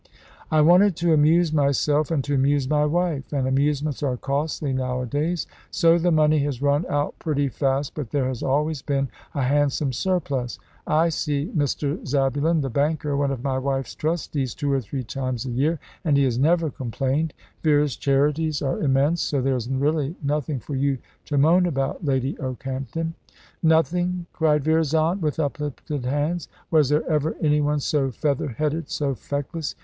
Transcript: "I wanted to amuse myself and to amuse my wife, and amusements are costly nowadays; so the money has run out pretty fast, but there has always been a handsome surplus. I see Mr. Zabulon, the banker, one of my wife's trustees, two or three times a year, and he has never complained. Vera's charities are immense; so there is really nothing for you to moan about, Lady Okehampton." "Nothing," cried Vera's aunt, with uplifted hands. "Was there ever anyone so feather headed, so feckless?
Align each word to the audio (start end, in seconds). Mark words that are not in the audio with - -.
"I 0.49 0.61
wanted 0.61 0.95
to 0.95 1.13
amuse 1.13 1.53
myself 1.53 2.09
and 2.09 2.23
to 2.23 2.33
amuse 2.33 2.67
my 2.67 2.87
wife, 2.87 3.31
and 3.31 3.47
amusements 3.47 4.01
are 4.01 4.17
costly 4.17 4.73
nowadays; 4.73 5.45
so 5.69 5.99
the 5.99 6.09
money 6.09 6.39
has 6.39 6.59
run 6.59 6.87
out 6.89 7.19
pretty 7.19 7.49
fast, 7.49 7.93
but 7.93 8.09
there 8.09 8.27
has 8.27 8.41
always 8.41 8.81
been 8.81 9.09
a 9.35 9.43
handsome 9.43 9.93
surplus. 9.93 10.57
I 10.87 11.09
see 11.09 11.51
Mr. 11.55 12.03
Zabulon, 12.03 12.61
the 12.61 12.69
banker, 12.71 13.15
one 13.15 13.29
of 13.29 13.43
my 13.43 13.59
wife's 13.59 13.93
trustees, 13.93 14.55
two 14.55 14.71
or 14.73 14.81
three 14.81 15.03
times 15.03 15.45
a 15.45 15.51
year, 15.51 15.79
and 16.03 16.17
he 16.17 16.23
has 16.23 16.39
never 16.39 16.71
complained. 16.71 17.35
Vera's 17.61 17.95
charities 17.95 18.59
are 18.63 18.81
immense; 18.81 19.21
so 19.21 19.39
there 19.39 19.55
is 19.55 19.69
really 19.69 20.15
nothing 20.23 20.59
for 20.59 20.73
you 20.73 20.97
to 21.25 21.37
moan 21.37 21.67
about, 21.67 22.03
Lady 22.03 22.35
Okehampton." 22.39 23.13
"Nothing," 23.61 24.25
cried 24.33 24.63
Vera's 24.63 24.95
aunt, 24.95 25.21
with 25.21 25.39
uplifted 25.39 26.05
hands. 26.05 26.47
"Was 26.71 26.89
there 26.89 27.07
ever 27.07 27.35
anyone 27.39 27.79
so 27.79 28.09
feather 28.09 28.47
headed, 28.47 28.89
so 28.89 29.13
feckless? 29.13 29.75